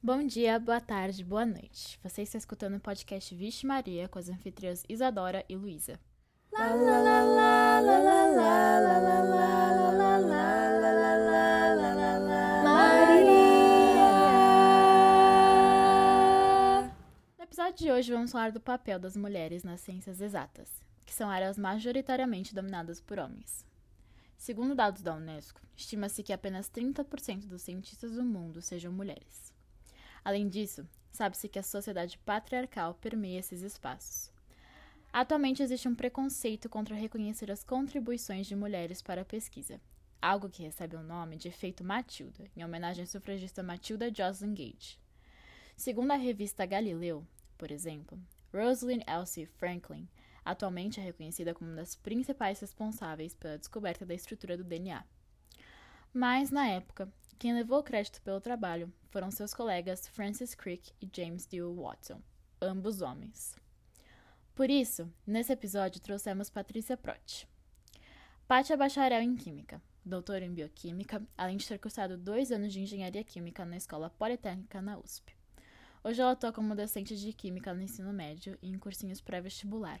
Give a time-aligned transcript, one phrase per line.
[0.00, 1.98] Bom dia, boa tarde, boa noite.
[2.04, 5.98] Você está escutando o podcast Vixe Maria com as anfitriãs Isadora e Luísa.
[17.36, 20.70] No episódio de hoje vamos falar do papel das mulheres nas ciências exatas,
[21.04, 23.66] que são áreas majoritariamente dominadas por homens.
[24.36, 29.57] Segundo dados da Unesco, estima-se que apenas 30% dos cientistas do mundo sejam mulheres.
[30.24, 34.30] Além disso, sabe-se que a sociedade patriarcal permeia esses espaços.
[35.12, 39.80] Atualmente existe um preconceito contra reconhecer as contribuições de mulheres para a pesquisa,
[40.20, 44.98] algo que recebe o nome de efeito Matilda, em homenagem à sufragista Matilda Joslyn Gage.
[45.76, 48.18] Segundo a revista Galileu, por exemplo,
[48.52, 50.08] Rosalind Elsie Franklin
[50.44, 55.04] atualmente é reconhecida como uma das principais responsáveis pela descoberta da estrutura do DNA.
[56.12, 61.08] Mas, na época, quem levou o crédito pelo trabalho foram seus colegas Francis Crick e
[61.14, 62.20] James Dewey Watson,
[62.60, 63.54] ambos homens.
[64.56, 67.48] Por isso, nesse episódio trouxemos Patrícia Prott.
[68.48, 72.80] Paty é bacharel em Química, doutora em Bioquímica, além de ter cursado dois anos de
[72.80, 75.36] Engenharia Química na Escola Politécnica na USP.
[76.02, 80.00] Hoje ela atua como docente de Química no ensino médio e em cursinhos pré-vestibular,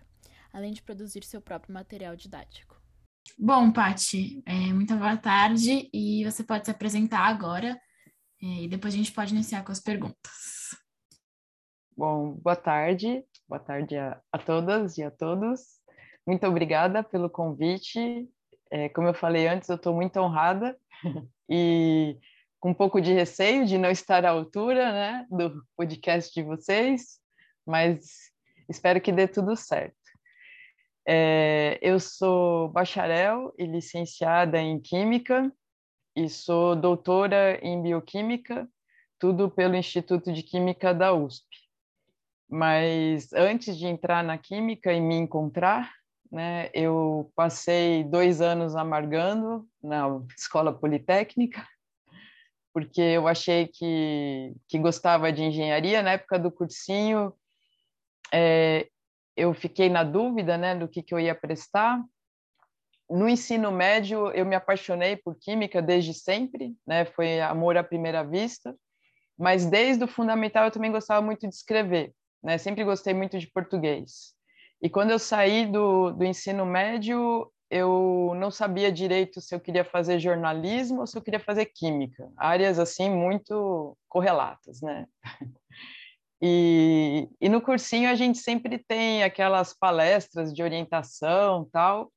[0.52, 2.77] além de produzir seu próprio material didático.
[3.36, 7.78] Bom, Pati, é, muito boa tarde e você pode se apresentar agora
[8.40, 10.76] é, e depois a gente pode iniciar com as perguntas.
[11.96, 15.60] Bom, boa tarde, boa tarde a, a todas e a todos.
[16.26, 18.28] Muito obrigada pelo convite.
[18.70, 20.78] É, como eu falei antes, eu estou muito honrada
[21.50, 22.16] e
[22.60, 27.18] com um pouco de receio de não estar à altura né, do podcast de vocês,
[27.66, 28.04] mas
[28.68, 29.97] espero que dê tudo certo.
[31.10, 35.50] É, eu sou bacharel e licenciada em Química
[36.14, 38.68] e sou doutora em Bioquímica,
[39.18, 41.46] tudo pelo Instituto de Química da USP.
[42.46, 45.90] Mas antes de entrar na Química e me encontrar,
[46.30, 51.66] né, eu passei dois anos amargando na Escola Politécnica,
[52.70, 56.02] porque eu achei que, que gostava de engenharia.
[56.02, 57.32] Na época do cursinho,
[58.30, 58.90] é,
[59.38, 62.02] eu fiquei na dúvida né, do que, que eu ia prestar.
[63.08, 68.24] No ensino médio, eu me apaixonei por química desde sempre, né, foi amor à primeira
[68.24, 68.74] vista,
[69.38, 72.12] mas desde o fundamental eu também gostava muito de escrever,
[72.42, 74.34] né, sempre gostei muito de português.
[74.82, 79.84] E quando eu saí do, do ensino médio, eu não sabia direito se eu queria
[79.84, 85.06] fazer jornalismo ou se eu queria fazer química, áreas assim muito correlatas, né?
[86.40, 92.12] E, e no cursinho a gente sempre tem aquelas palestras de orientação tal,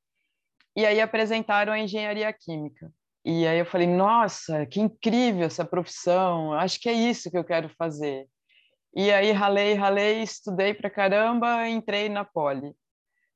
[0.76, 2.90] e aí apresentaram a engenharia química.
[3.24, 7.44] E aí eu falei, nossa, que incrível essa profissão, acho que é isso que eu
[7.44, 8.26] quero fazer.
[8.94, 12.74] E aí ralei, ralei, estudei pra caramba, entrei na Poli.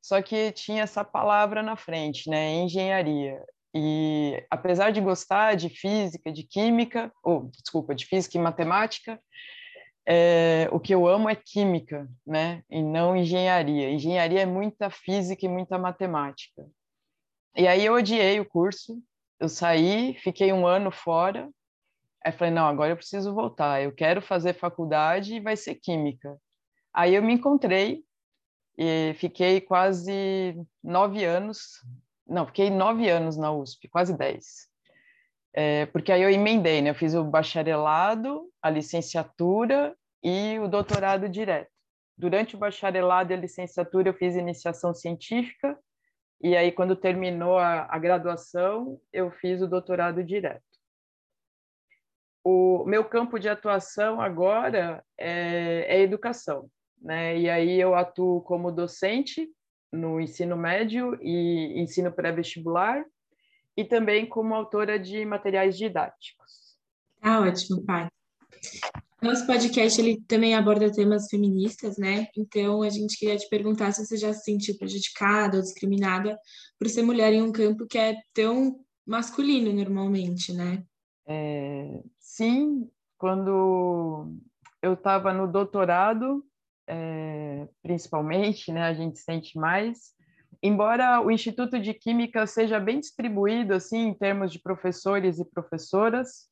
[0.03, 3.43] Só que tinha essa palavra na frente, né, engenharia.
[3.75, 9.21] E apesar de gostar de física, de química, ou desculpa, de física e matemática,
[10.07, 12.63] é, o que eu amo é química, né?
[12.71, 13.91] E não engenharia.
[13.91, 16.65] Engenharia é muita física e muita matemática.
[17.57, 19.03] E aí eu odiei o curso,
[19.41, 21.51] eu saí, fiquei um ano fora.
[22.25, 23.83] Aí falei, não, agora eu preciso voltar.
[23.83, 26.39] Eu quero fazer faculdade e vai ser química.
[26.95, 28.05] Aí eu me encontrei
[28.79, 31.83] e fiquei quase nove anos.
[32.27, 34.69] Não, fiquei nove anos na USP, quase dez.
[35.59, 36.91] É, porque aí eu emendei, né?
[36.91, 41.71] Eu fiz o bacharelado, a licenciatura e o doutorado direto.
[42.15, 45.79] Durante o bacharelado e a licenciatura eu fiz iniciação científica
[46.43, 50.63] e aí quando terminou a, a graduação eu fiz o doutorado direto.
[52.45, 56.69] O meu campo de atuação agora é, é educação,
[57.01, 57.39] né?
[57.39, 59.49] E aí eu atuo como docente
[59.91, 63.03] no ensino médio e ensino pré-vestibular
[63.77, 66.77] e também como autora de materiais didáticos.
[67.21, 68.09] Ah, ótimo, pai.
[69.21, 72.29] Nosso podcast ele também aborda temas feministas, né?
[72.37, 76.39] Então a gente queria te perguntar se você já se sentiu prejudicada ou discriminada
[76.79, 80.85] por ser mulher em um campo que é tão masculino normalmente, né?
[81.27, 84.33] É, sim, quando
[84.83, 86.45] eu estava no doutorado,
[86.87, 88.83] é, principalmente, né?
[88.83, 90.15] A gente sente mais
[90.67, 96.49] embora o Instituto de Química seja bem distribuído assim em termos de professores e professoras,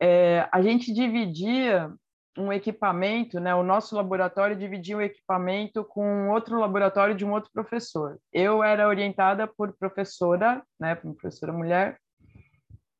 [0.00, 1.90] é, a gente dividia
[2.38, 3.54] um equipamento, né?
[3.54, 8.18] O nosso laboratório dividia o equipamento com outro laboratório de um outro professor.
[8.30, 10.94] Eu era orientada por professora, né?
[10.94, 11.98] Por professora mulher,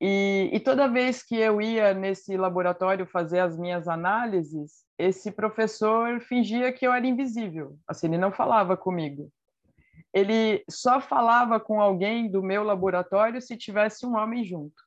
[0.00, 6.20] E, e, toda vez que eu ia nesse laboratório fazer as minhas análises, esse professor
[6.20, 9.30] fingia que eu era invisível, assim, ele não falava comigo.
[10.12, 14.82] Ele só falava com alguém do meu laboratório se tivesse um homem junto.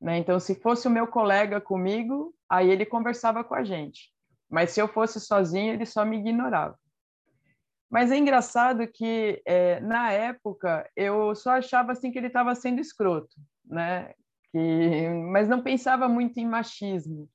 [0.00, 0.18] Né?
[0.18, 4.12] Então, se fosse o meu colega comigo, aí ele conversava com a gente.
[4.48, 6.78] Mas se eu fosse sozinho, ele só me ignorava.
[7.90, 12.80] Mas é engraçado que é, na época eu só achava assim que ele estava sendo
[12.80, 13.34] escroto,
[13.64, 14.12] né?
[14.52, 17.28] Que, mas não pensava muito em machismo.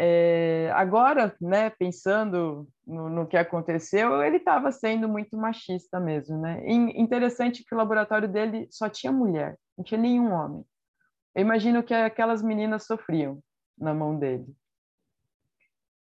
[0.00, 6.62] É, agora, né, pensando no, no que aconteceu, ele estava sendo muito machista mesmo, né?
[6.64, 10.64] E interessante que o laboratório dele só tinha mulher, não tinha nenhum homem.
[11.34, 13.40] Eu imagino que aquelas meninas sofriam
[13.76, 14.46] na mão dele.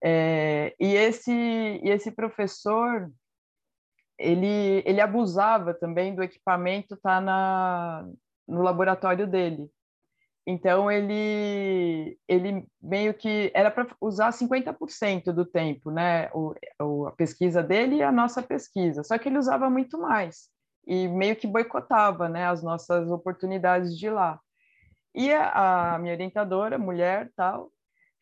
[0.04, 3.10] É, e esse e esse professor
[4.19, 8.06] ele ele abusava também do equipamento tá na
[8.46, 9.70] no laboratório dele
[10.46, 16.31] então ele ele meio que era para usar 50% do tempo, né?
[16.32, 19.02] O, o, a pesquisa dele e a nossa pesquisa.
[19.02, 20.48] Só que ele usava muito mais
[20.87, 24.38] e meio que boicotava, né, as nossas oportunidades de ir lá.
[25.14, 27.72] E a, a minha orientadora, mulher, tal,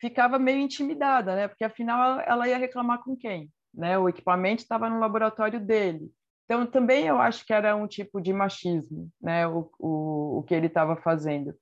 [0.01, 1.49] ficava meio intimidada, né?
[1.49, 3.99] Porque afinal ela ia reclamar com quem, né?
[3.99, 6.11] O equipamento estava no laboratório dele.
[6.45, 9.47] Então também eu acho que era um tipo de machismo, né?
[9.47, 11.55] O, o, o que ele estava fazendo.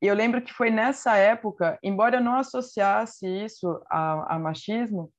[0.00, 5.10] E eu lembro que foi nessa época, embora eu não associasse isso a, a machismo,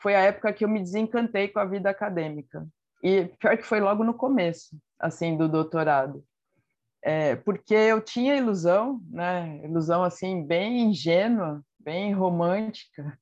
[0.00, 2.66] foi a época que eu me desencantei com a vida acadêmica.
[3.02, 6.24] E pior que foi logo no começo, assim, do doutorado.
[7.02, 13.16] É, porque eu tinha ilusão, né, ilusão assim bem ingênua, bem romântica,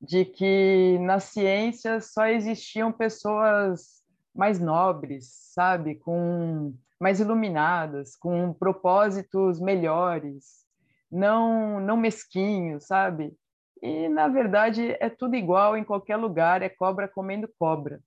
[0.00, 4.02] de que na ciência só existiam pessoas
[4.34, 10.64] mais nobres, sabe, com mais iluminadas, com propósitos melhores,
[11.10, 13.34] não não mesquinhos, sabe?
[13.82, 18.00] E na verdade é tudo igual em qualquer lugar, é cobra comendo cobra.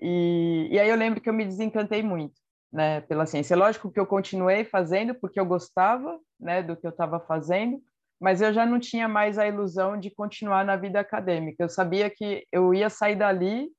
[0.00, 2.34] E, e aí eu lembro que eu me desencantei muito,
[2.72, 3.56] né, pela ciência.
[3.56, 7.80] Lógico que eu continuei fazendo porque eu gostava, né, do que eu estava fazendo,
[8.20, 11.62] mas eu já não tinha mais a ilusão de continuar na vida acadêmica.
[11.62, 13.70] Eu sabia que eu ia sair dali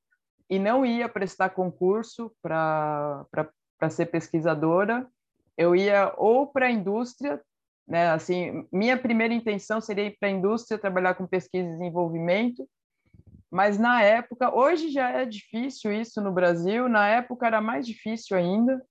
[0.50, 3.26] e não ia prestar concurso para
[3.78, 5.08] para ser pesquisadora,
[5.58, 7.42] eu ia ou para a indústria,
[7.88, 8.10] né?
[8.12, 12.68] Assim, minha primeira intenção seria ir para a indústria, trabalhar com pesquisa e desenvolvimento,
[13.50, 18.36] mas na época, hoje já é difícil isso no Brasil, na época era mais difícil
[18.36, 18.84] ainda,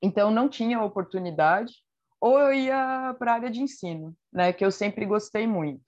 [0.00, 1.72] então não tinha oportunidade,
[2.20, 4.52] ou eu ia para a área de ensino, né?
[4.52, 5.82] Que eu sempre gostei muito.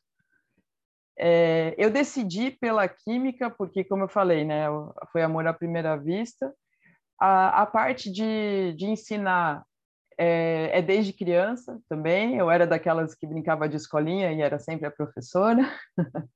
[1.17, 4.65] É, eu decidi pela química, porque, como eu falei, né,
[5.13, 6.53] foi amor à primeira vista,
[7.19, 9.65] a, a parte de, de ensinar
[10.19, 12.37] é, é, desde criança também.
[12.37, 15.63] Eu era daquelas que brincava de escolinha e era sempre a professora.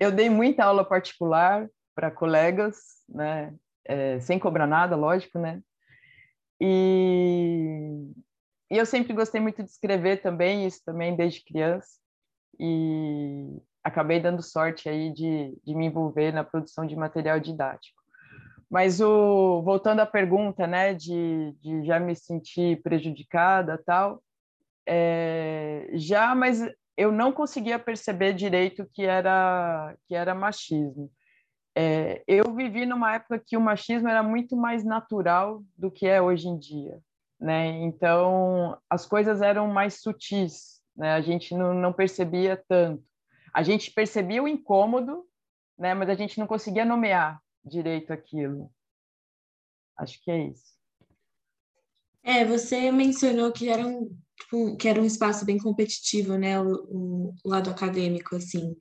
[0.00, 2.76] eu dei muita aula particular para colegas,
[3.08, 3.54] né?
[3.84, 5.62] É, sem cobrar nada, lógico, né?
[6.60, 8.10] E,
[8.70, 11.98] e eu sempre gostei muito de escrever também, isso também desde criança.
[12.58, 18.02] E acabei dando sorte aí de, de me envolver na produção de material didático.
[18.70, 24.22] Mas o, voltando à pergunta, né, de, de já me sentir prejudicada tal,
[24.86, 26.60] é, já, mas
[26.96, 31.10] eu não conseguia perceber direito que era que era machismo.
[31.74, 36.22] É, eu vivi numa época que o machismo era muito mais natural do que é
[36.22, 36.98] hoje em dia,
[37.38, 37.66] né?
[37.68, 41.12] Então as coisas eram mais sutis, né?
[41.12, 43.04] A gente não, não percebia tanto.
[43.52, 45.24] A gente percebia o incômodo,
[45.78, 45.94] né?
[45.94, 48.70] Mas a gente não conseguia nomear direito aquilo.
[49.98, 50.76] Acho que é isso.
[52.22, 57.32] É, você mencionou que era um, tipo, que era um espaço bem competitivo, né, o,
[57.44, 58.76] o lado acadêmico, assim.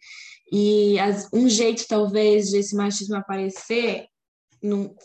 [0.51, 4.07] E as, um jeito, talvez, desse machismo aparecer,
[4.61, 4.95] num,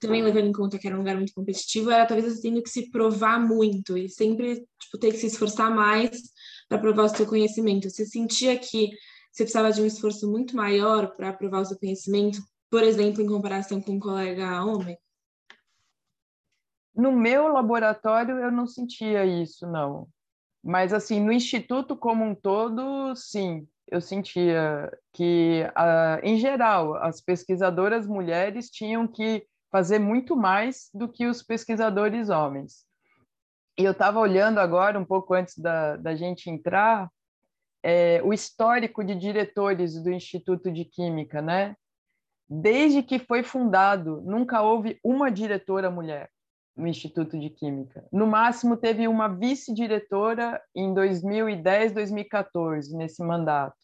[0.00, 2.70] também levando em conta que era um lugar muito competitivo, era talvez você tendo que
[2.70, 6.10] se provar muito e sempre tipo, ter que se esforçar mais
[6.66, 7.90] para provar o seu conhecimento.
[7.90, 8.88] Você sentia que
[9.30, 12.40] você precisava de um esforço muito maior para provar o seu conhecimento
[12.70, 14.96] por exemplo, em comparação com um colega homem?
[16.94, 20.08] No meu laboratório eu não sentia isso, não.
[20.62, 25.64] Mas assim, no instituto como um todo, sim, eu sentia que,
[26.22, 32.84] em geral, as pesquisadoras mulheres tinham que fazer muito mais do que os pesquisadores homens.
[33.78, 37.10] E eu estava olhando agora, um pouco antes da, da gente entrar,
[37.82, 41.74] é, o histórico de diretores do Instituto de Química, né?
[42.52, 46.28] Desde que foi fundado, nunca houve uma diretora mulher.
[46.76, 48.04] no Instituto de Química.
[48.10, 53.76] No máximo, teve uma vice-diretora em 2010, 2014, nesse mandato.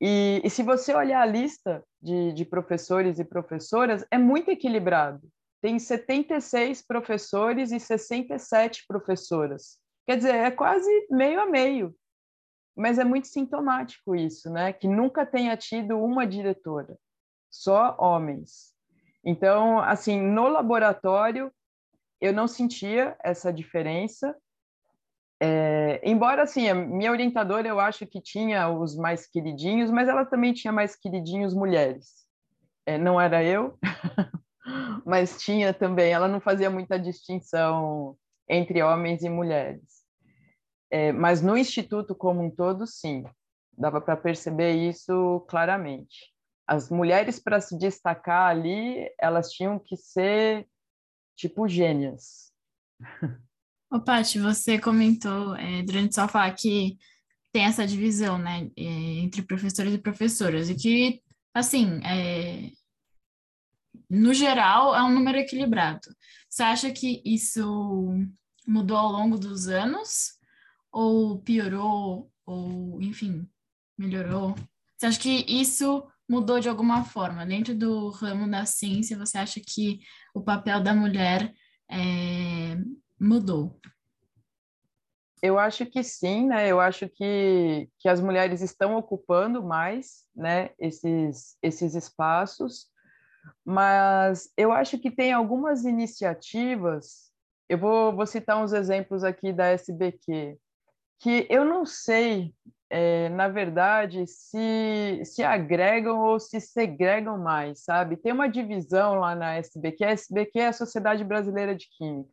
[0.00, 5.26] E, e, se você olhar a lista de, de professores e professoras, é muito equilibrado.
[5.60, 9.78] Tem 76 professores e 67 professoras.
[10.06, 11.94] Quer dizer, é quase meio a meio.
[12.76, 14.72] Mas é muito sintomático isso, né?
[14.72, 16.96] Que nunca tenha tido uma diretora,
[17.50, 18.74] só homens.
[19.24, 21.52] Então, assim, no laboratório,
[22.20, 24.34] eu não sentia essa diferença.
[25.40, 30.24] É, embora, assim, a minha orientadora, eu acho que tinha os mais queridinhos, mas ela
[30.24, 32.26] também tinha mais queridinhos mulheres.
[32.86, 33.76] É, não era eu,
[35.04, 36.12] mas tinha também.
[36.12, 38.16] Ela não fazia muita distinção
[38.48, 39.82] entre homens e mulheres.
[40.90, 43.24] É, mas no instituto como um todo, sim,
[43.76, 46.35] dava para perceber isso claramente.
[46.66, 50.66] As mulheres, para se destacar ali, elas tinham que ser
[51.36, 52.52] tipo gênias.
[53.90, 56.98] Ô, Paty, você comentou é, durante sua fala que
[57.52, 61.22] tem essa divisão, né, é, entre professores e professoras, e que,
[61.54, 62.72] assim, é,
[64.10, 66.08] no geral, é um número equilibrado.
[66.48, 68.12] Você acha que isso
[68.66, 70.36] mudou ao longo dos anos?
[70.96, 73.46] ou piorou, ou enfim,
[73.98, 74.54] melhorou?
[74.96, 77.46] Você acha que isso mudou de alguma forma?
[77.46, 80.00] Dentro do ramo da ciência, você acha que
[80.34, 81.52] o papel da mulher
[81.90, 82.76] é,
[83.20, 83.78] mudou?
[85.42, 86.66] Eu acho que sim, né?
[86.66, 92.86] Eu acho que, que as mulheres estão ocupando mais, né, esses, esses espaços,
[93.64, 97.30] mas eu acho que tem algumas iniciativas.
[97.68, 100.58] Eu vou, vou citar uns exemplos aqui da SBQ
[101.18, 102.54] que eu não sei,
[102.88, 108.16] é, na verdade, se, se agregam ou se segregam mais, sabe?
[108.16, 112.30] Tem uma divisão lá na SBQ, a SBQ é a Sociedade Brasileira de Química,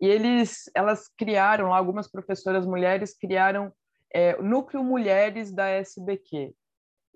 [0.00, 3.72] e eles, elas criaram, lá, algumas professoras mulheres criaram
[4.12, 6.52] é, o Núcleo Mulheres da SBQ,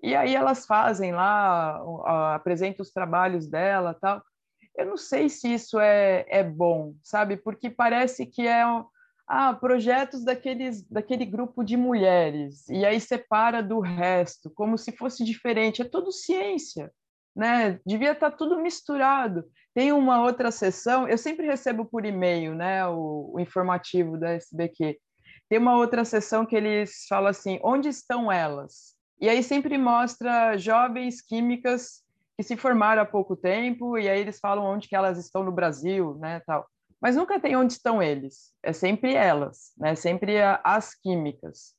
[0.01, 1.81] e aí elas fazem lá,
[2.35, 4.21] apresentam os trabalhos dela tal.
[4.75, 7.35] Eu não sei se isso é, é bom, sabe?
[7.35, 8.63] Porque parece que é
[9.27, 15.23] ah, projetos daqueles, daquele grupo de mulheres, e aí separa do resto, como se fosse
[15.25, 15.81] diferente.
[15.81, 16.91] É tudo ciência,
[17.35, 17.79] né?
[17.85, 19.43] Devia estar tá tudo misturado.
[19.73, 24.97] Tem uma outra sessão, eu sempre recebo por e-mail, né, o, o informativo da SBQ.
[25.49, 28.95] Tem uma outra sessão que eles falam assim: onde estão elas?
[29.19, 32.01] E aí sempre mostra jovens químicas
[32.37, 35.51] que se formaram há pouco tempo, e aí eles falam onde que elas estão no
[35.51, 36.65] Brasil, né, tal
[37.01, 39.95] mas nunca tem onde estão eles, é sempre elas, né?
[39.95, 41.75] Sempre as químicas.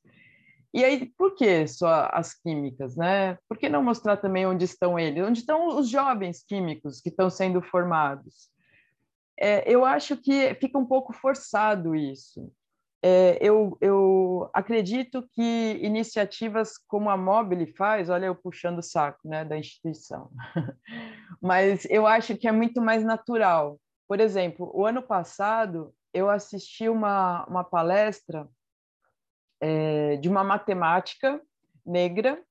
[0.73, 3.37] E aí, por que só as químicas, né?
[3.47, 5.25] Por que não mostrar também onde estão eles?
[5.25, 8.49] Onde estão os jovens químicos que estão sendo formados?
[9.39, 12.51] É, eu acho que fica um pouco forçado isso.
[13.01, 19.25] É, eu, eu acredito que iniciativas como a Mobile faz, olha eu puxando o saco
[19.25, 20.29] né, da instituição,
[21.41, 23.79] mas eu acho que é muito mais natural.
[24.09, 28.49] Por exemplo, o ano passado eu assisti uma, uma palestra
[29.61, 31.39] é, de uma matemática
[31.85, 32.43] negra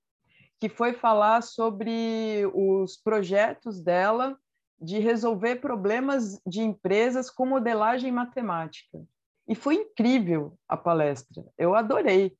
[0.61, 4.39] que foi falar sobre os projetos dela
[4.81, 9.03] de resolver problemas de empresas com modelagem matemática.
[9.49, 12.39] E foi incrível a palestra, eu adorei,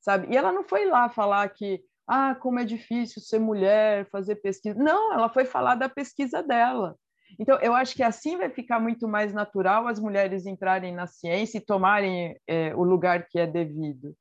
[0.00, 0.32] sabe?
[0.32, 4.78] E ela não foi lá falar que, ah, como é difícil ser mulher, fazer pesquisa.
[4.78, 6.96] Não, ela foi falar da pesquisa dela.
[7.38, 11.58] Então, eu acho que assim vai ficar muito mais natural as mulheres entrarem na ciência
[11.58, 14.14] e tomarem é, o lugar que é devido.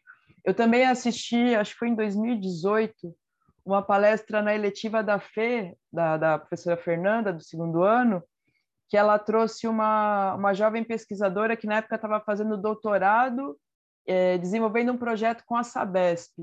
[0.46, 2.94] Eu também assisti, acho que foi em 2018,
[3.66, 8.24] uma palestra na eletiva da FE, da, da professora Fernanda, do segundo ano,
[8.90, 13.58] que ela trouxe uma, uma jovem pesquisadora que na época estava fazendo doutorado,
[14.08, 16.34] é, desenvolvendo um projeto com a Sabesp,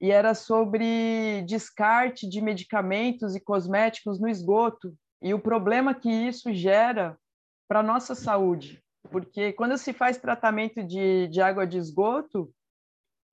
[0.00, 6.52] e era sobre descarte de medicamentos e cosméticos no esgoto e o problema que isso
[6.52, 7.18] gera
[7.66, 8.84] para a nossa saúde.
[9.10, 12.52] Porque quando se faz tratamento de, de água de esgoto,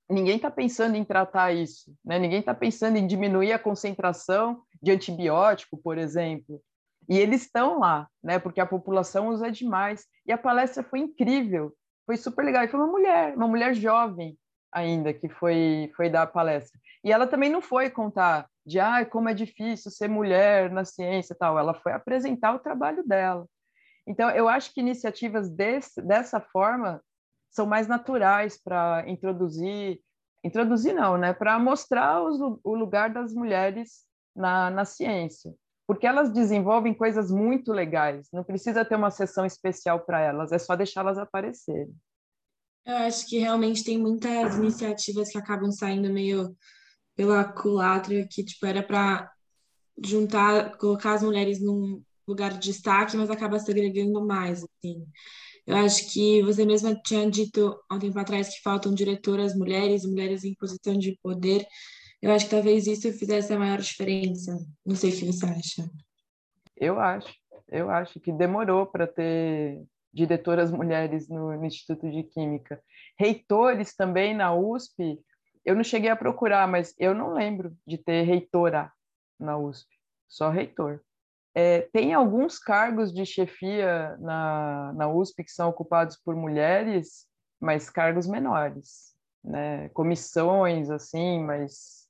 [0.08, 2.18] ninguém está pensando em tratar isso, né?
[2.18, 6.62] ninguém está pensando em diminuir a concentração de antibiótico, por exemplo.
[7.10, 8.38] E eles estão lá, né?
[8.38, 10.06] porque a população usa demais.
[10.26, 11.74] E a palestra foi incrível,
[12.06, 12.64] foi super legal.
[12.64, 14.38] E foi uma mulher, uma mulher jovem
[14.72, 16.80] ainda, que foi, foi dar a palestra.
[17.04, 21.36] E ela também não foi contar de ah, como é difícil ser mulher na ciência
[21.38, 21.58] tal.
[21.58, 23.46] Ela foi apresentar o trabalho dela.
[24.06, 27.02] Então, eu acho que iniciativas desse, dessa forma
[27.50, 30.00] são mais naturais para introduzir,
[30.42, 31.32] introduzir não, né?
[31.32, 34.04] Para mostrar os, o lugar das mulheres
[34.34, 35.54] na, na ciência.
[35.86, 38.28] porque elas desenvolvem coisas muito legais.
[38.32, 41.94] Não precisa ter uma sessão especial para elas, é só deixá-las aparecerem.
[42.84, 46.56] Eu acho que realmente tem muitas iniciativas que acabam saindo meio
[47.16, 49.30] pela culatra, que tipo era para
[50.02, 55.06] juntar, colocar as mulheres num lugar de destaque, mas acaba segregando mais, assim.
[55.66, 60.04] Eu acho que você mesma tinha dito há um tempo atrás que faltam diretoras mulheres,
[60.04, 61.64] mulheres em posição de poder.
[62.20, 64.56] Eu acho que talvez isso fizesse a maior diferença.
[64.84, 65.90] Não sei o que você acha.
[66.76, 67.32] Eu acho.
[67.68, 72.82] Eu acho que demorou para ter diretoras mulheres no, no, Instituto de Química.
[73.18, 75.18] Reitores também na USP,
[75.64, 78.92] eu não cheguei a procurar, mas eu não lembro de ter reitora
[79.38, 79.88] na USP,
[80.28, 81.00] só reitor.
[81.54, 87.26] É, tem alguns cargos de chefia na, na USP que são ocupados por mulheres,
[87.60, 89.14] mas cargos menores,
[89.44, 89.88] né?
[89.90, 92.08] Comissões, assim, mas,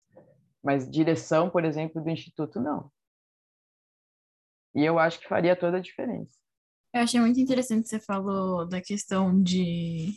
[0.62, 2.90] mas direção, por exemplo, do Instituto, não.
[4.74, 6.38] E eu acho que faria toda a diferença.
[6.94, 10.14] Eu achei muito interessante você falou da questão de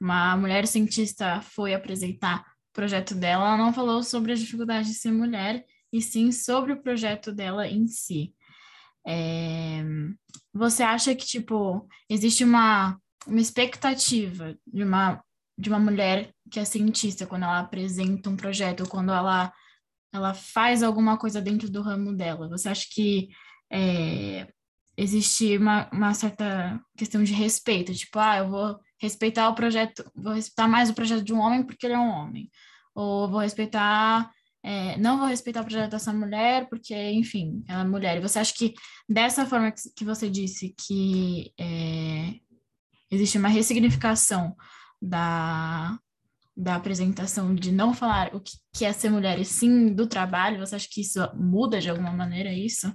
[0.00, 2.44] uma mulher cientista foi apresentar
[2.76, 6.82] projeto dela, ela não falou sobre as dificuldades de ser mulher, e sim sobre o
[6.82, 8.34] projeto dela em si.
[9.06, 9.82] É...
[10.52, 15.24] Você acha que, tipo, existe uma, uma expectativa de uma,
[15.58, 19.52] de uma mulher que é cientista quando ela apresenta um projeto, quando ela,
[20.12, 22.48] ela faz alguma coisa dentro do ramo dela?
[22.50, 23.28] Você acha que
[23.72, 24.48] é,
[24.96, 27.94] existe uma, uma certa questão de respeito?
[27.94, 31.62] Tipo, ah, eu vou respeitar o projeto, vou respeitar mais o projeto de um homem
[31.62, 32.50] porque ele é um homem.
[32.94, 34.30] Ou vou respeitar
[34.66, 38.16] é, não vou respeitar o projeto dessa mulher porque, enfim, ela é mulher.
[38.16, 38.74] E você acha que
[39.08, 42.34] dessa forma que, você disse que é,
[43.08, 44.56] existe uma ressignificação
[45.00, 45.96] da,
[46.56, 50.74] da apresentação de não falar o que, é ser mulher e sim do trabalho, você
[50.74, 52.92] acha que isso muda de alguma maneira isso?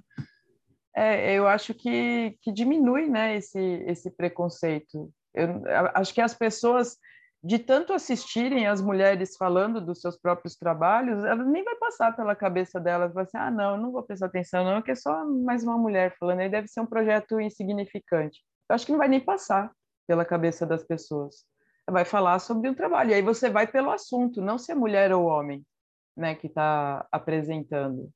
[0.94, 5.10] É, eu acho que, que diminui né, esse, esse preconceito.
[5.34, 5.64] Eu,
[5.96, 6.98] acho que as pessoas
[7.44, 12.36] de tanto assistirem as mulheres falando dos seus próprios trabalhos, ela nem vai passar pela
[12.36, 15.64] cabeça delas, vai assim, ah, não, não vou prestar atenção não, que é só mais
[15.64, 18.40] uma mulher falando, aí deve ser um projeto insignificante.
[18.70, 19.72] Eu acho que não vai nem passar
[20.08, 21.44] pela cabeça das pessoas.
[21.90, 25.12] Vai falar sobre o trabalho, e aí você vai pelo assunto, não se é mulher
[25.12, 25.66] ou homem,
[26.16, 28.12] né, que está apresentando.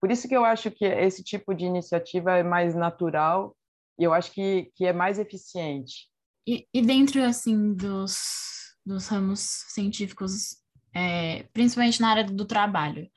[0.00, 3.56] Por isso que eu acho que esse tipo de iniciativa é mais natural
[3.98, 6.07] e eu acho que, que é mais eficiente.
[6.48, 8.58] E, e dentro, assim, dos
[8.88, 10.56] dos ramos científicos,
[10.94, 13.08] é, principalmente na área do trabalho.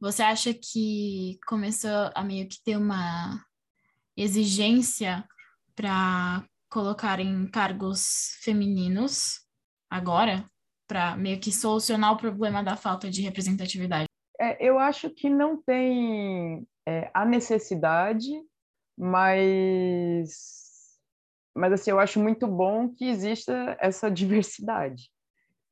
[0.00, 3.40] Você acha que começou a meio que ter uma
[4.16, 5.24] exigência
[5.76, 9.40] para colocar em cargos femininos
[9.88, 10.44] agora,
[10.88, 14.06] para meio que solucionar o problema da falta de representatividade?
[14.40, 18.28] É, eu acho que não tem é, a necessidade,
[18.98, 20.61] mas
[21.54, 25.10] mas assim eu acho muito bom que exista essa diversidade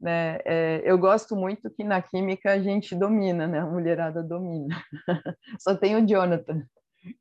[0.00, 0.38] né?
[0.44, 3.60] É, eu gosto muito que na química a gente domina né?
[3.60, 4.82] A mulherada domina.
[5.60, 6.64] Só tem o Jonathan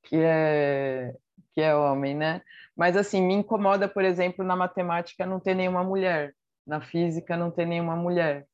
[0.04, 1.14] que é
[1.54, 2.42] que é homem né?
[2.76, 6.34] Mas assim me incomoda por exemplo na matemática não ter nenhuma mulher
[6.66, 8.48] na física não ter nenhuma mulher.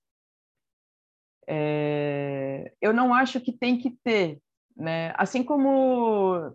[1.47, 4.39] É, eu não acho que tem que ter
[4.75, 5.13] né?
[5.15, 6.51] Assim como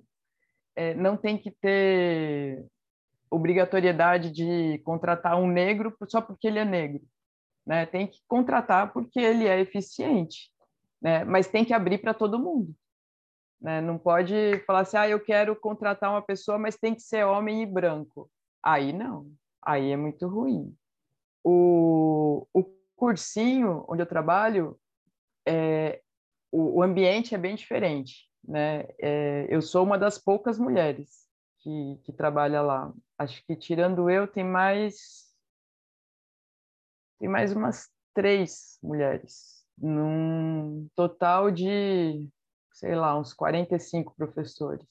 [0.74, 2.66] é, não tem que ter
[3.30, 7.02] obrigatoriedade de contratar um negro só porque ele é negro.
[7.64, 7.86] Né?
[7.86, 10.50] Tem que contratar porque ele é eficiente,
[11.00, 11.24] né?
[11.24, 12.74] mas tem que abrir para todo mundo.
[13.60, 13.80] Né?
[13.80, 17.62] Não pode falar assim, ah, eu quero contratar uma pessoa, mas tem que ser homem
[17.62, 18.30] e branco.
[18.62, 19.30] Aí não,
[19.62, 20.74] aí é muito ruim.
[21.44, 22.64] O, o
[22.96, 24.78] cursinho onde eu trabalho,
[25.46, 26.00] é,
[26.50, 28.28] o, o ambiente é bem diferente.
[28.42, 28.86] Né?
[28.98, 31.28] É, eu sou uma das poucas mulheres
[31.60, 32.92] que, que trabalha lá.
[33.20, 35.28] Acho que tirando eu, tem mais
[37.18, 42.26] tem mais umas três mulheres, num total de,
[42.72, 44.88] sei lá, uns 45 professores.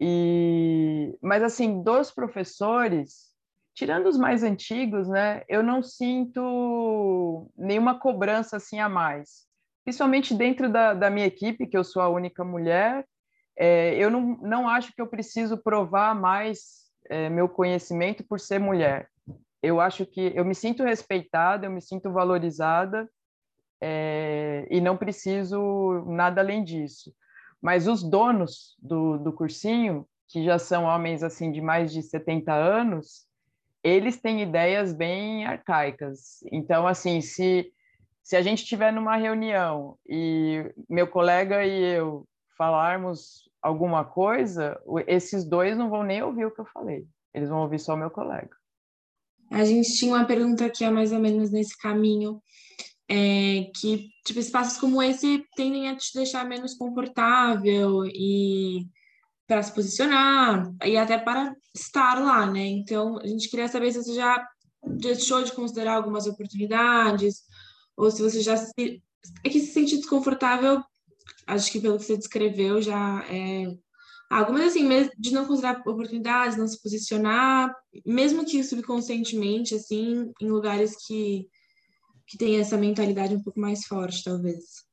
[0.00, 3.32] E, mas assim, dos professores,
[3.74, 9.46] tirando os mais antigos, né, eu não sinto nenhuma cobrança assim a mais.
[9.84, 13.06] Principalmente dentro da, da minha equipe, que eu sou a única mulher,
[13.56, 18.58] é, eu não, não acho que eu preciso provar mais é, meu conhecimento por ser
[18.58, 19.08] mulher.
[19.62, 23.08] Eu acho que eu me sinto respeitada, eu me sinto valorizada
[23.80, 27.12] é, e não preciso nada além disso.
[27.60, 32.52] Mas os donos do, do cursinho, que já são homens assim de mais de 70
[32.52, 33.26] anos,
[33.84, 36.38] eles têm ideias bem arcaicas.
[36.50, 37.72] Então, assim, se,
[38.22, 42.26] se a gente estiver numa reunião e meu colega e eu
[42.62, 47.04] falarmos alguma coisa, esses dois não vão nem ouvir o que eu falei.
[47.34, 48.56] Eles vão ouvir só o meu colega.
[49.50, 52.40] A gente tinha uma pergunta que é mais ou menos nesse caminho,
[53.08, 58.86] é, que tipo, espaços como esse tendem a te deixar menos confortável e
[59.46, 62.64] para se posicionar e até para estar lá, né?
[62.64, 64.46] Então, a gente queria saber se você já
[64.86, 67.42] deixou de considerar algumas oportunidades
[67.96, 69.02] ou se você já se
[69.44, 70.82] é que se sentir desconfortável,
[71.46, 73.66] acho que pelo que você descreveu já é
[74.30, 77.74] algo, mas assim, de não considerar oportunidades, não se posicionar,
[78.06, 81.46] mesmo que subconscientemente, assim, em lugares que,
[82.26, 84.90] que tem essa mentalidade um pouco mais forte, talvez.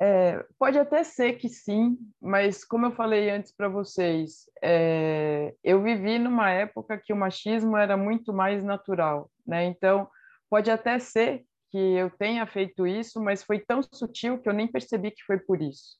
[0.00, 5.82] É, pode até ser que sim, mas como eu falei antes para vocês, é, eu
[5.82, 9.64] vivi numa época que o machismo era muito mais natural, né?
[9.64, 10.08] Então,
[10.50, 14.68] pode até ser que eu tenha feito isso, mas foi tão sutil que eu nem
[14.68, 15.98] percebi que foi por isso.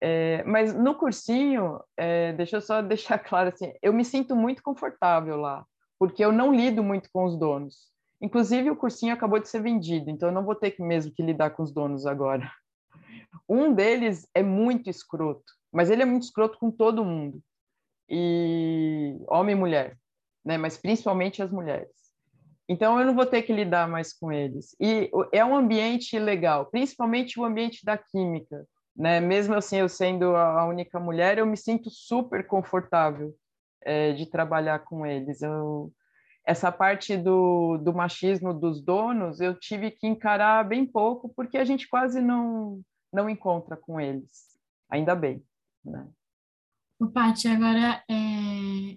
[0.00, 4.62] É, mas no cursinho, é, deixa eu só deixar claro assim, eu me sinto muito
[4.62, 5.66] confortável lá,
[5.98, 7.92] porque eu não lido muito com os donos.
[8.22, 11.22] Inclusive, o cursinho acabou de ser vendido, então eu não vou ter que mesmo que
[11.22, 12.48] lidar com os donos agora.
[13.48, 17.42] Um deles é muito escroto, mas ele é muito escroto com todo mundo,
[18.08, 19.98] e homem e mulher,
[20.44, 20.56] né?
[20.56, 22.03] Mas principalmente as mulheres.
[22.68, 24.74] Então eu não vou ter que lidar mais com eles.
[24.80, 29.20] E é um ambiente legal, principalmente o ambiente da química, né?
[29.20, 33.34] Mesmo assim, eu sendo a única mulher, eu me sinto super confortável
[33.82, 35.42] é, de trabalhar com eles.
[35.42, 35.92] Eu,
[36.46, 41.64] essa parte do, do machismo dos donos, eu tive que encarar bem pouco, porque a
[41.64, 42.80] gente quase não,
[43.12, 44.58] não encontra com eles.
[44.88, 45.44] Ainda bem,
[45.84, 46.06] né?
[46.98, 48.96] O Paty, agora é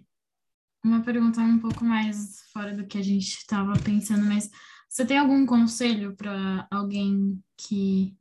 [0.83, 4.49] uma pergunta um pouco mais fora do que a gente estava pensando, mas
[4.89, 8.15] você tem algum conselho para alguém que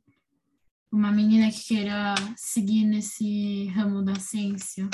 [0.91, 4.89] uma menina que queira seguir nesse ramo da ciência?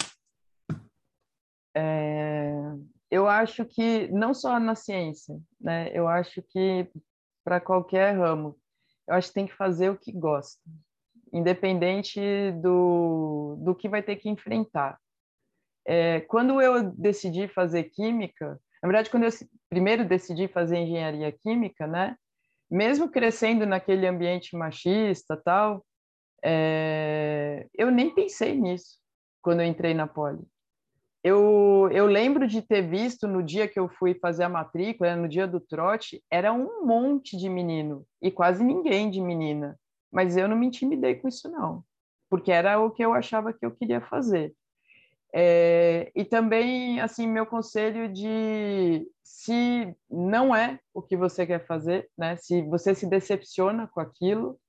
[1.75, 2.53] É,
[3.09, 5.89] eu acho que não só na ciência, né?
[5.93, 6.89] Eu acho que
[7.43, 8.57] para qualquer ramo,
[9.07, 10.61] eu acho que tem que fazer o que gosta,
[11.31, 12.19] independente
[12.61, 14.99] do, do que vai ter que enfrentar.
[15.85, 19.29] É, quando eu decidi fazer química, na verdade, quando eu
[19.69, 22.15] primeiro decidi fazer engenharia química, né?
[22.73, 25.85] mesmo crescendo naquele ambiente machista tal,
[26.43, 28.97] é, eu nem pensei nisso
[29.43, 30.43] quando eu entrei na Poli.
[31.23, 35.29] Eu, eu lembro de ter visto no dia que eu fui fazer a matrícula, no
[35.29, 39.79] dia do trote, era um monte de menino e quase ninguém de menina.
[40.11, 41.83] Mas eu não me intimidei com isso, não,
[42.27, 44.53] porque era o que eu achava que eu queria fazer.
[45.35, 52.07] É, e também, assim, meu conselho de se não é o que você quer fazer,
[52.15, 52.35] né?
[52.35, 54.59] Se você se decepciona com aquilo,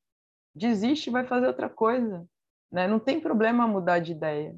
[0.55, 2.27] desiste e vai fazer outra coisa,
[2.73, 2.89] né?
[2.89, 4.57] Não tem problema mudar de ideia.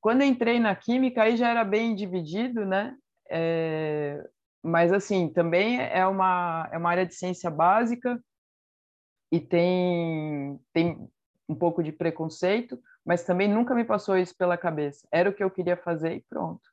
[0.00, 2.96] Quando entrei na química, aí já era bem dividido, né?
[3.28, 4.24] É,
[4.62, 8.18] mas, assim, também é uma, é uma área de ciência básica
[9.30, 11.08] e tem, tem
[11.48, 15.06] um pouco de preconceito, mas também nunca me passou isso pela cabeça.
[15.12, 16.68] Era o que eu queria fazer e pronto.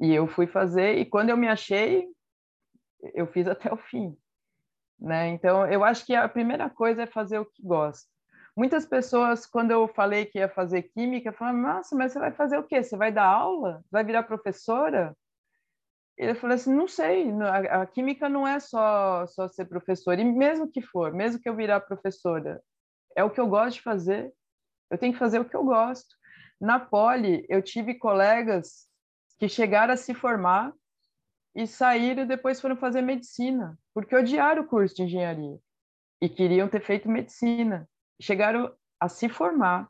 [0.00, 2.08] E eu fui fazer, e quando eu me achei,
[3.12, 4.16] eu fiz até o fim.
[5.00, 5.28] Né?
[5.28, 8.08] Então, eu acho que a primeira coisa é fazer o que gosta.
[8.56, 12.58] Muitas pessoas, quando eu falei que ia fazer química, falaram: Nossa, mas você vai fazer
[12.58, 12.82] o quê?
[12.82, 13.84] Você vai dar aula?
[13.88, 15.16] Vai virar professora?
[16.16, 20.24] Ele falou assim: Não sei, a, a química não é só, só ser professor, e
[20.24, 22.60] mesmo que for, mesmo que eu virar professora,
[23.14, 24.32] é o que eu gosto de fazer,
[24.90, 26.16] eu tenho que fazer o que eu gosto.
[26.60, 28.86] Na Poli, eu tive colegas
[29.38, 30.72] que chegaram a se formar
[31.54, 35.58] e saíram e depois foram fazer medicina, porque odiaram o curso de engenharia
[36.20, 37.88] e queriam ter feito medicina.
[38.20, 39.88] Chegaram a se formar.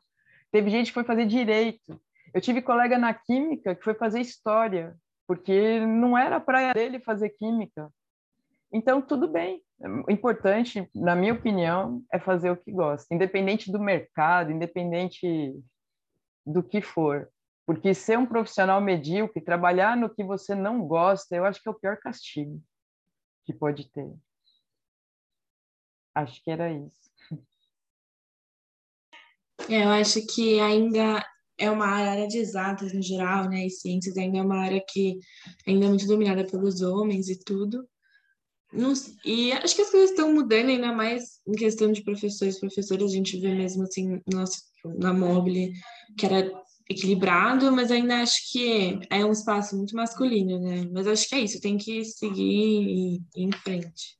[0.51, 1.99] Teve gente que foi fazer direito.
[2.33, 4.95] Eu tive colega na química que foi fazer história,
[5.27, 7.91] porque não era praia dele fazer química.
[8.71, 9.61] Então, tudo bem.
[10.07, 15.55] O importante, na minha opinião, é fazer o que gosta, independente do mercado, independente
[16.45, 17.29] do que for.
[17.65, 21.71] Porque ser um profissional medíocre, trabalhar no que você não gosta, eu acho que é
[21.71, 22.61] o pior castigo
[23.45, 24.11] que pode ter.
[26.13, 27.09] Acho que era isso.
[29.69, 31.23] É, eu acho que ainda
[31.57, 33.67] é uma área de exatas no geral, né?
[33.67, 35.19] E ciências ainda é uma área que
[35.67, 37.87] ainda é muito dominada pelos homens e tudo.
[38.71, 38.93] Não,
[39.25, 43.11] e acho que as coisas estão mudando ainda mais em questão de professores professoras.
[43.11, 44.61] A gente vê mesmo assim, nossa,
[44.97, 45.73] na Mobile,
[46.17, 46.51] que era
[46.89, 50.87] equilibrado, mas ainda acho que é um espaço muito masculino, né?
[50.91, 54.17] Mas acho que é isso, tem que seguir e ir em frente.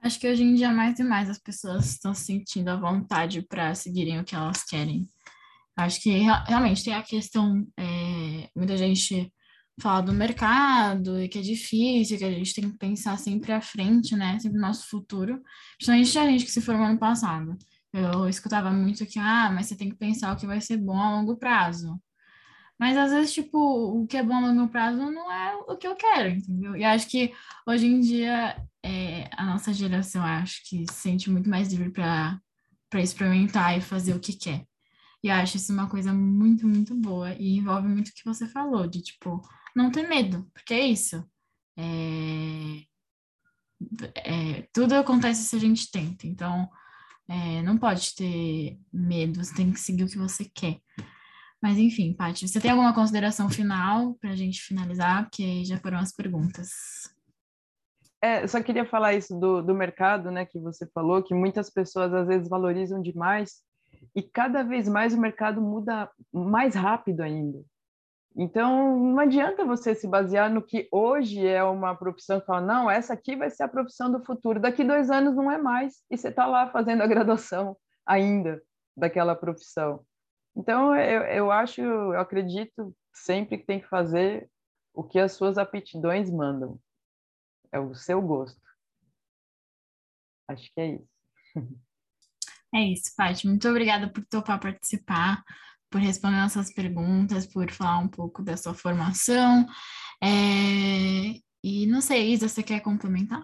[0.00, 3.74] Acho que hoje em dia, mais e mais, as pessoas estão sentindo a vontade para
[3.74, 5.08] seguirem o que elas querem.
[5.76, 9.30] Acho que realmente tem a questão, é, muita gente
[9.80, 13.60] fala do mercado e que é difícil, que a gente tem que pensar sempre à
[13.60, 14.38] frente, né?
[14.38, 15.42] Sempre no nosso futuro.
[15.76, 17.56] Principalmente a gente que se formou ano passado.
[17.92, 20.98] Eu escutava muito que, ah, mas você tem que pensar o que vai ser bom
[20.98, 22.00] a longo prazo.
[22.78, 25.86] Mas às vezes, tipo, o que é bom a longo prazo não é o que
[25.88, 26.76] eu quero, entendeu?
[26.76, 27.32] E acho que
[27.66, 32.40] hoje em dia é, a nossa geração, acho que se sente muito mais livre para
[32.94, 34.66] experimentar e fazer o que quer.
[35.22, 37.34] E acho isso uma coisa muito, muito boa.
[37.34, 39.42] E envolve muito o que você falou, de tipo,
[39.76, 41.24] não ter medo, porque é isso.
[41.76, 42.82] É...
[44.24, 46.26] É, tudo acontece se a gente tenta.
[46.26, 46.68] Então,
[47.28, 50.80] é, não pode ter medo, você tem que seguir o que você quer.
[51.62, 55.24] Mas enfim, Paty, você tem alguma consideração final para a gente finalizar?
[55.24, 56.70] Porque já foram as perguntas.
[58.22, 62.12] É, só queria falar isso do, do mercado, né, que você falou, que muitas pessoas
[62.14, 63.62] às vezes valorizam demais
[64.14, 67.62] e cada vez mais o mercado muda mais rápido ainda.
[68.38, 72.90] Então, não adianta você se basear no que hoje é uma profissão que fala, não,
[72.90, 74.60] essa aqui vai ser a profissão do futuro.
[74.60, 76.02] Daqui dois anos não é mais.
[76.10, 78.62] E você está lá fazendo a graduação ainda
[78.94, 80.04] daquela profissão.
[80.54, 84.50] Então, eu, eu acho, eu acredito sempre que tem que fazer
[84.92, 86.78] o que as suas aptidões mandam.
[87.72, 88.60] É o seu gosto.
[90.48, 91.08] Acho que é isso.
[92.74, 93.48] É isso, Paty.
[93.48, 95.42] Muito obrigada por topar participar
[95.96, 99.66] por responder nossas perguntas, por falar um pouco da sua formação.
[100.22, 101.40] É...
[101.64, 103.42] E não sei, Isa, você quer complementar?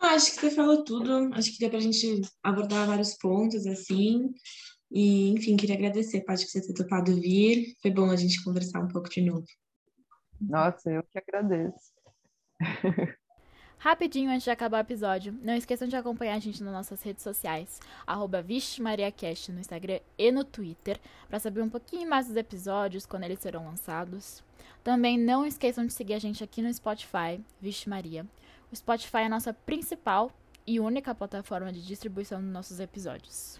[0.00, 1.34] Acho que você falou tudo.
[1.34, 4.32] Acho que deu para a gente abordar vários pontos, assim.
[4.90, 7.76] E, enfim, queria agradecer, Paty, que você ter topado vir.
[7.82, 9.44] Foi bom a gente conversar um pouco de novo.
[10.40, 11.92] Nossa, eu que agradeço.
[13.80, 17.22] Rapidinho antes de acabar o episódio, não esqueçam de acompanhar a gente nas nossas redes
[17.22, 23.24] sociais, arroba no Instagram e no Twitter, para saber um pouquinho mais dos episódios, quando
[23.24, 24.44] eles serão lançados.
[24.84, 28.26] Também não esqueçam de seguir a gente aqui no Spotify, Vixe Maria.
[28.70, 30.30] O Spotify é a nossa principal
[30.66, 33.58] e única plataforma de distribuição dos nossos episódios.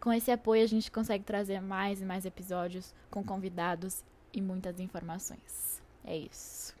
[0.00, 4.78] Com esse apoio, a gente consegue trazer mais e mais episódios com convidados e muitas
[4.78, 5.82] informações.
[6.04, 6.80] É isso.